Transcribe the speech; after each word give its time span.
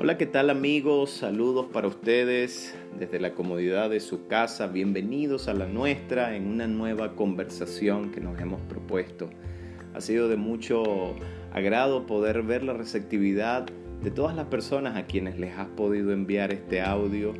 Hola, 0.00 0.16
¿qué 0.16 0.26
tal 0.26 0.48
amigos? 0.48 1.10
Saludos 1.10 1.66
para 1.72 1.88
ustedes 1.88 2.72
desde 3.00 3.18
la 3.18 3.34
comodidad 3.34 3.90
de 3.90 3.98
su 3.98 4.28
casa. 4.28 4.68
Bienvenidos 4.68 5.48
a 5.48 5.54
la 5.54 5.66
nuestra 5.66 6.36
en 6.36 6.46
una 6.46 6.68
nueva 6.68 7.16
conversación 7.16 8.12
que 8.12 8.20
nos 8.20 8.40
hemos 8.40 8.60
propuesto. 8.60 9.28
Ha 9.94 10.00
sido 10.00 10.28
de 10.28 10.36
mucho 10.36 11.16
agrado 11.52 12.06
poder 12.06 12.44
ver 12.44 12.62
la 12.62 12.74
receptividad 12.74 13.66
de 14.00 14.12
todas 14.12 14.36
las 14.36 14.46
personas 14.46 14.96
a 14.96 15.06
quienes 15.06 15.36
les 15.36 15.58
has 15.58 15.66
podido 15.66 16.12
enviar 16.12 16.52
este 16.52 16.80
audio 16.80 17.34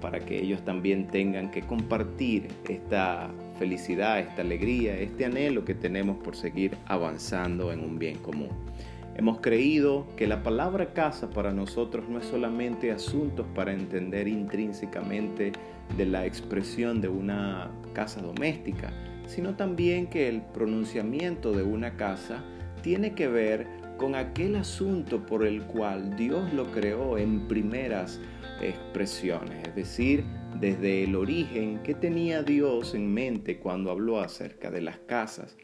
para 0.00 0.18
que 0.18 0.42
ellos 0.42 0.64
también 0.64 1.06
tengan 1.06 1.52
que 1.52 1.62
compartir 1.62 2.48
esta 2.68 3.30
felicidad, 3.56 4.18
esta 4.18 4.42
alegría, 4.42 4.98
este 4.98 5.26
anhelo 5.26 5.64
que 5.64 5.76
tenemos 5.76 6.18
por 6.24 6.34
seguir 6.34 6.76
avanzando 6.86 7.70
en 7.70 7.78
un 7.78 8.00
bien 8.00 8.18
común. 8.18 8.50
Hemos 9.20 9.40
creído 9.40 10.06
que 10.16 10.26
la 10.26 10.42
palabra 10.42 10.94
casa 10.94 11.28
para 11.28 11.52
nosotros 11.52 12.08
no 12.08 12.20
es 12.20 12.24
solamente 12.24 12.90
asuntos 12.90 13.44
para 13.54 13.74
entender 13.74 14.26
intrínsecamente 14.26 15.52
de 15.94 16.06
la 16.06 16.24
expresión 16.24 17.02
de 17.02 17.08
una 17.08 17.70
casa 17.92 18.22
doméstica, 18.22 18.94
sino 19.26 19.56
también 19.56 20.06
que 20.06 20.26
el 20.30 20.40
pronunciamiento 20.40 21.52
de 21.52 21.62
una 21.62 21.98
casa 21.98 22.42
tiene 22.82 23.12
que 23.12 23.28
ver 23.28 23.66
con 24.00 24.14
aquel 24.14 24.56
asunto 24.56 25.26
por 25.26 25.46
el 25.46 25.62
cual 25.64 26.16
Dios 26.16 26.54
lo 26.54 26.72
creó 26.72 27.18
en 27.18 27.46
primeras 27.46 28.18
expresiones, 28.62 29.68
es 29.68 29.74
decir, 29.74 30.24
desde 30.58 31.04
el 31.04 31.14
origen 31.14 31.82
que 31.82 31.92
tenía 31.92 32.42
Dios 32.42 32.94
en 32.94 33.12
mente 33.12 33.58
cuando 33.58 33.90
habló 33.90 34.18
acerca 34.18 34.70
de 34.70 34.80
las 34.80 35.00
casas. 35.00 35.54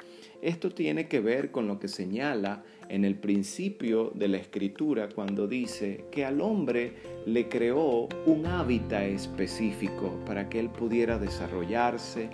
Esto 0.42 0.68
tiene 0.68 1.08
que 1.08 1.20
ver 1.20 1.50
con 1.50 1.66
lo 1.66 1.78
que 1.78 1.88
señala 1.88 2.62
en 2.90 3.06
el 3.06 3.14
principio 3.14 4.12
de 4.14 4.28
la 4.28 4.36
escritura 4.36 5.08
cuando 5.08 5.48
dice 5.48 6.04
que 6.10 6.26
al 6.26 6.42
hombre 6.42 6.92
le 7.24 7.48
creó 7.48 8.06
un 8.26 8.44
hábitat 8.44 9.04
específico 9.04 10.20
para 10.26 10.50
que 10.50 10.60
él 10.60 10.68
pudiera 10.68 11.18
desarrollarse, 11.18 12.28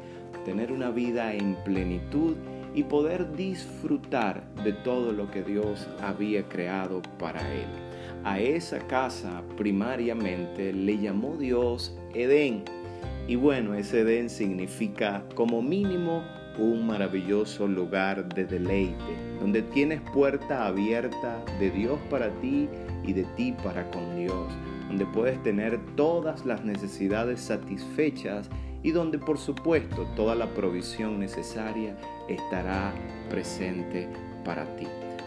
tener 0.45 0.73
una 0.73 0.91
vida 0.91 1.33
en 1.33 1.55
plenitud 1.65 2.35
y 2.75 2.85
poder 2.85 3.35
disfrutar 3.37 4.43
de 4.65 4.73
todo 4.73 5.13
lo 5.13 5.31
que 5.31 5.43
Dios 5.43 5.89
había 6.01 6.43
creado 6.49 7.03
para 7.19 7.41
él. 7.55 7.67
A 8.25 8.39
esa 8.39 8.79
casa 8.87 9.43
primariamente 9.57 10.73
le 10.73 10.99
llamó 10.99 11.37
Dios 11.37 11.97
Edén. 12.15 12.65
Y 13.27 13.37
bueno, 13.37 13.75
ese 13.75 14.01
Edén 14.01 14.31
significa 14.31 15.25
como 15.35 15.61
mínimo 15.61 16.23
un 16.59 16.87
maravilloso 16.87 17.67
lugar 17.67 18.29
de 18.35 18.45
deleite, 18.45 19.17
donde 19.41 19.63
tienes 19.63 20.01
puerta 20.13 20.67
abierta 20.67 21.43
de 21.59 21.71
Dios 21.71 21.99
para 22.11 22.31
ti 22.41 22.69
y 23.05 23.13
de 23.13 23.25
ti 23.37 23.55
para 23.65 23.91
con 23.91 24.17
Dios, 24.17 24.53
donde 24.89 25.07
puedes 25.07 25.43
tener 25.43 25.81
todas 25.97 26.45
las 26.45 26.65
necesidades 26.65 27.41
satisfechas 27.41 28.49
y 28.83 28.91
donde 28.91 29.19
por 29.19 29.39
supuesto 29.39 30.07
toda 30.17 30.35
la 30.35 30.53
provisión 30.55 31.19
necesaria 31.19 31.97
estará 32.29 32.93
presente 33.31 34.09
para 34.45 34.65
ti. 34.77 34.87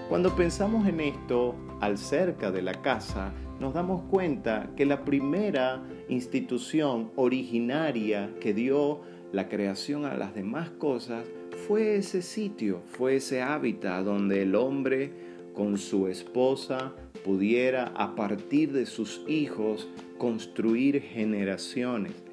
Cuando 0.09 0.35
pensamos 0.35 0.87
en 0.87 0.99
esto 0.99 1.55
al 1.81 1.97
cerca 1.97 2.51
de 2.51 2.61
la 2.61 2.73
casa, 2.81 3.31
nos 3.59 3.73
damos 3.73 4.03
cuenta 4.09 4.69
que 4.75 4.85
la 4.85 5.03
primera 5.05 5.81
institución 6.09 7.11
originaria 7.15 8.29
que 8.39 8.53
dio 8.53 9.01
la 9.31 9.49
creación 9.49 10.05
a 10.05 10.15
las 10.15 10.33
demás 10.33 10.69
cosas, 10.69 11.25
fue 11.67 11.97
ese 11.97 12.21
sitio, 12.21 12.81
fue 12.85 13.17
ese 13.17 13.41
hábitat 13.41 14.03
donde 14.03 14.43
el 14.43 14.55
hombre 14.55 15.11
con 15.53 15.77
su 15.77 16.07
esposa 16.07 16.93
pudiera 17.23 17.91
a 17.95 18.15
partir 18.15 18.71
de 18.71 18.85
sus 18.85 19.21
hijos 19.27 19.89
construir 20.17 21.01
generaciones. 21.01 22.24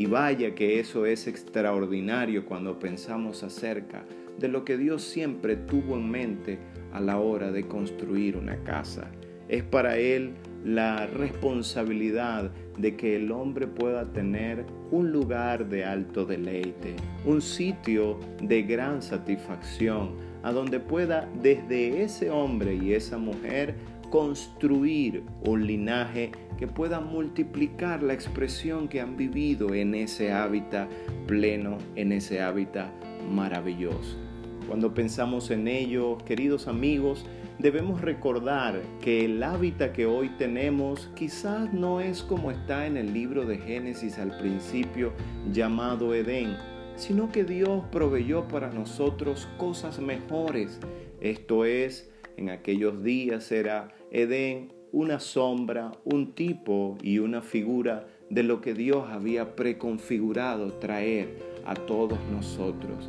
Y 0.00 0.06
vaya 0.06 0.54
que 0.54 0.80
eso 0.80 1.04
es 1.04 1.26
extraordinario 1.26 2.46
cuando 2.46 2.78
pensamos 2.78 3.42
acerca 3.42 4.02
de 4.38 4.48
lo 4.48 4.64
que 4.64 4.78
Dios 4.78 5.02
siempre 5.02 5.56
tuvo 5.56 5.96
en 5.96 6.10
mente 6.10 6.58
a 6.94 7.00
la 7.00 7.18
hora 7.18 7.52
de 7.52 7.68
construir 7.68 8.38
una 8.38 8.56
casa. 8.64 9.10
Es 9.50 9.62
para 9.62 9.98
Él 9.98 10.32
la 10.64 11.06
responsabilidad 11.06 12.50
de 12.78 12.96
que 12.96 13.16
el 13.16 13.30
hombre 13.30 13.66
pueda 13.66 14.10
tener 14.10 14.64
un 14.90 15.12
lugar 15.12 15.68
de 15.68 15.84
alto 15.84 16.24
deleite, 16.24 16.96
un 17.26 17.42
sitio 17.42 18.18
de 18.40 18.62
gran 18.62 19.02
satisfacción, 19.02 20.14
a 20.42 20.50
donde 20.50 20.80
pueda 20.80 21.28
desde 21.42 22.02
ese 22.02 22.30
hombre 22.30 22.74
y 22.74 22.94
esa 22.94 23.18
mujer 23.18 23.74
construir 24.10 25.22
un 25.42 25.66
linaje 25.66 26.32
que 26.58 26.66
pueda 26.66 27.00
multiplicar 27.00 28.02
la 28.02 28.12
expresión 28.12 28.88
que 28.88 29.00
han 29.00 29.16
vivido 29.16 29.72
en 29.72 29.94
ese 29.94 30.32
hábitat 30.32 30.90
pleno, 31.26 31.78
en 31.94 32.12
ese 32.12 32.42
hábitat 32.42 32.90
maravilloso. 33.30 34.18
Cuando 34.66 34.92
pensamos 34.92 35.50
en 35.50 35.68
ello, 35.68 36.18
queridos 36.18 36.68
amigos, 36.68 37.24
debemos 37.58 38.00
recordar 38.00 38.80
que 39.00 39.24
el 39.24 39.42
hábitat 39.42 39.92
que 39.92 40.06
hoy 40.06 40.28
tenemos 40.38 41.10
quizás 41.14 41.72
no 41.72 42.00
es 42.00 42.22
como 42.22 42.50
está 42.50 42.86
en 42.86 42.96
el 42.96 43.12
libro 43.12 43.46
de 43.46 43.58
Génesis 43.58 44.18
al 44.18 44.36
principio 44.38 45.12
llamado 45.52 46.14
Edén, 46.14 46.56
sino 46.96 47.30
que 47.30 47.44
Dios 47.44 47.84
proveyó 47.90 48.48
para 48.48 48.70
nosotros 48.70 49.48
cosas 49.56 49.98
mejores. 49.98 50.78
Esto 51.20 51.64
es, 51.64 52.10
en 52.36 52.50
aquellos 52.50 53.02
días 53.02 53.50
era 53.52 53.92
Edén 54.10 54.72
una 54.92 55.20
sombra, 55.20 55.92
un 56.04 56.32
tipo 56.32 56.98
y 57.00 57.20
una 57.20 57.42
figura 57.42 58.08
de 58.28 58.42
lo 58.42 58.60
que 58.60 58.74
Dios 58.74 59.08
había 59.08 59.54
preconfigurado 59.54 60.72
traer 60.72 61.38
a 61.64 61.74
todos 61.74 62.18
nosotros. 62.32 63.08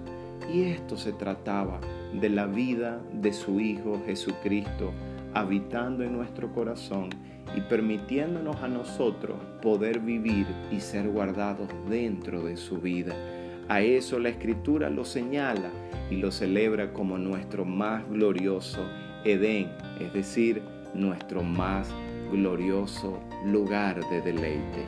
Y 0.53 0.63
esto 0.63 0.97
se 0.97 1.11
trataba 1.13 1.79
de 2.13 2.29
la 2.29 2.45
vida 2.45 3.01
de 3.13 3.33
su 3.33 3.59
Hijo 3.59 3.99
Jesucristo 4.05 4.91
habitando 5.33 6.03
en 6.03 6.13
nuestro 6.13 6.51
corazón 6.51 7.09
y 7.55 7.61
permitiéndonos 7.61 8.57
a 8.57 8.67
nosotros 8.67 9.37
poder 9.61 9.99
vivir 9.99 10.45
y 10.71 10.79
ser 10.81 11.09
guardados 11.09 11.69
dentro 11.89 12.43
de 12.43 12.57
su 12.57 12.77
vida. 12.77 13.15
A 13.69 13.81
eso 13.81 14.19
la 14.19 14.29
Escritura 14.29 14.89
lo 14.89 15.05
señala 15.05 15.71
y 16.09 16.17
lo 16.17 16.31
celebra 16.31 16.93
como 16.93 17.17
nuestro 17.17 17.65
más 17.65 18.07
glorioso 18.09 18.85
Edén, 19.23 19.69
es 19.99 20.11
decir, 20.13 20.61
nuestro 20.93 21.43
más 21.43 21.89
glorioso 22.31 23.19
lugar 23.45 24.07
de 24.09 24.21
deleite. 24.21 24.85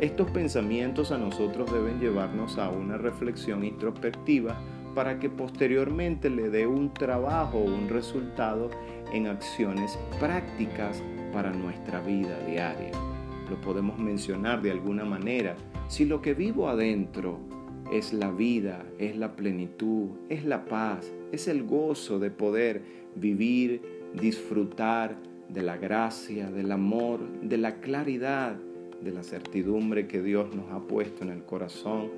Estos 0.00 0.30
pensamientos 0.30 1.12
a 1.12 1.18
nosotros 1.18 1.70
deben 1.72 2.00
llevarnos 2.00 2.56
a 2.58 2.70
una 2.70 2.96
reflexión 2.96 3.64
introspectiva 3.64 4.58
para 4.94 5.18
que 5.18 5.28
posteriormente 5.28 6.30
le 6.30 6.48
dé 6.48 6.66
un 6.66 6.92
trabajo 6.92 7.58
o 7.58 7.64
un 7.64 7.88
resultado 7.88 8.70
en 9.12 9.26
acciones 9.26 9.98
prácticas 10.18 11.02
para 11.32 11.52
nuestra 11.52 12.00
vida 12.00 12.38
diaria. 12.46 12.92
Lo 13.50 13.60
podemos 13.60 13.98
mencionar 13.98 14.62
de 14.62 14.70
alguna 14.70 15.04
manera. 15.04 15.56
Si 15.88 16.04
lo 16.04 16.22
que 16.22 16.34
vivo 16.34 16.68
adentro 16.68 17.38
es 17.92 18.12
la 18.12 18.30
vida, 18.30 18.84
es 18.98 19.16
la 19.16 19.36
plenitud, 19.36 20.10
es 20.28 20.44
la 20.44 20.64
paz, 20.64 21.12
es 21.32 21.48
el 21.48 21.64
gozo 21.64 22.18
de 22.18 22.30
poder 22.30 22.82
vivir, 23.16 23.99
disfrutar 24.14 25.16
de 25.48 25.62
la 25.62 25.76
gracia, 25.76 26.50
del 26.50 26.72
amor, 26.72 27.20
de 27.42 27.58
la 27.58 27.80
claridad, 27.80 28.56
de 29.00 29.12
la 29.12 29.22
certidumbre 29.22 30.06
que 30.06 30.22
Dios 30.22 30.54
nos 30.54 30.70
ha 30.70 30.80
puesto 30.80 31.24
en 31.24 31.30
el 31.30 31.42
corazón, 31.42 32.10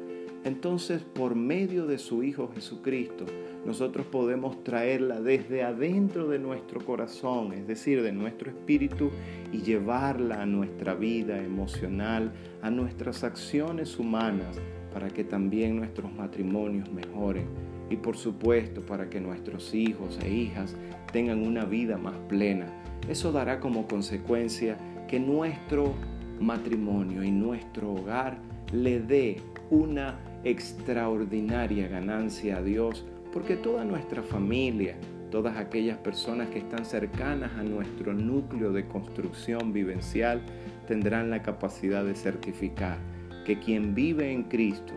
entonces 0.45 1.03
por 1.03 1.35
medio 1.37 1.87
de 1.87 1.99
su 1.99 2.23
Hijo 2.23 2.51
Jesucristo, 2.53 3.27
nosotros 3.65 4.07
podemos 4.07 4.65
traerla 4.65 5.21
desde 5.21 5.63
adentro 5.63 6.29
de 6.29 6.41
nuestro 6.41 6.85
corazón, 6.85 7.53
es 7.53 7.67
decir, 7.69 8.03
de 8.03 8.11
nuestro 8.11 8.51
espíritu, 8.51 9.11
y 9.53 9.59
llevarla 9.59 10.43
a 10.43 10.47
nuestra 10.47 10.95
vida 10.95 11.39
emocional, 11.39 12.33
a 12.61 12.71
nuestras 12.71 13.23
acciones 13.23 14.01
humanas, 14.01 14.61
para 14.93 15.09
que 15.09 15.23
también 15.23 15.77
nuestros 15.77 16.13
matrimonios 16.13 16.91
mejoren 16.93 17.47
y 17.93 17.97
por 17.97 18.17
supuesto 18.17 18.81
para 18.81 19.11
que 19.11 19.21
nuestros 19.21 19.75
hijos 19.75 20.19
e 20.25 20.31
hijas 20.31 20.75
tengan 21.13 21.47
una 21.47 21.67
vida 21.67 21.99
más 21.99 22.17
plena. 22.29 22.67
Eso 23.07 23.33
dará 23.33 23.61
como 23.61 23.87
consecuencia 23.87 24.79
que 25.09 25.21
nuestro 25.21 25.95
matrimonio 26.41 27.23
y 27.23 27.31
nuestro 27.31 27.93
hogar 27.93 28.39
le 28.73 29.01
dé 29.01 29.37
una 29.69 30.19
extraordinaria 30.43 31.87
ganancia 31.87 32.57
a 32.57 32.63
Dios, 32.63 33.05
porque 33.31 33.57
toda 33.57 33.85
nuestra 33.85 34.23
familia, 34.23 34.97
todas 35.31 35.59
aquellas 35.59 35.99
personas 35.99 36.49
que 36.49 36.61
están 36.61 36.87
cercanas 36.87 37.53
a 37.59 37.63
nuestro 37.63 38.15
núcleo 38.15 38.73
de 38.73 38.87
construcción 38.87 39.75
vivencial, 39.75 40.41
tendrán 40.89 41.29
la 41.29 41.43
capacidad 41.43 42.05
de 42.05 42.15
certificar 42.15 42.97
que 43.45 43.59
quien 43.59 43.95
vive 43.95 44.33
en 44.33 44.45
Cristo, 44.45 44.95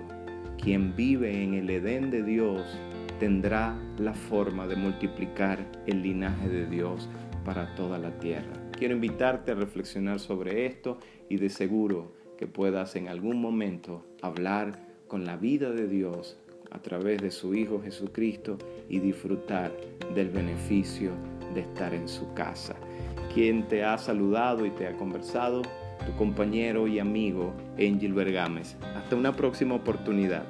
quien 0.61 0.95
vive 0.95 1.43
en 1.43 1.53
el 1.53 1.69
Edén 1.69 2.09
de 2.11 2.23
Dios, 2.23 2.61
tendrá 3.19 3.77
la 3.97 4.13
forma 4.13 4.67
de 4.67 4.75
multiplicar 4.75 5.65
el 5.87 6.01
linaje 6.01 6.49
de 6.49 6.65
Dios 6.65 7.09
para 7.43 7.75
toda 7.75 7.97
la 7.97 8.11
tierra. 8.19 8.53
quiero 8.77 8.95
invitarte 8.95 9.51
a 9.51 9.55
reflexionar 9.55 10.19
sobre 10.19 10.65
esto 10.65 10.97
y 11.29 11.37
de 11.37 11.49
seguro 11.49 12.13
que 12.37 12.47
puedas 12.47 12.95
en 12.97 13.07
algún 13.07 13.39
momento 13.39 14.05
hablar 14.21 14.85
con 15.07 15.25
la 15.25 15.37
vida 15.37 15.71
de 15.71 15.87
Dios 15.87 16.37
a 16.71 16.81
través 16.81 17.21
de 17.21 17.31
su 17.31 17.55
Hijo 17.55 17.81
Jesucristo 17.81 18.57
y 18.89 18.99
disfrutar 18.99 19.71
del 20.13 20.29
beneficio 20.29 21.11
de 21.53 21.61
estar 21.61 21.93
en 21.93 22.09
su 22.09 22.33
casa. 22.33 22.75
Quien 23.33 23.67
te 23.67 23.83
ha 23.83 23.97
saludado 23.97 24.65
y 24.65 24.71
te 24.71 24.87
ha 24.87 24.97
conversado, 24.97 25.61
tu 26.05 26.15
compañero 26.17 26.87
y 26.87 26.99
amigo 26.99 27.53
Angel 27.77 28.13
Bergames. 28.13 28.77
Hasta 28.95 29.15
una 29.15 29.35
próxima 29.35 29.75
oportunidad. 29.75 30.43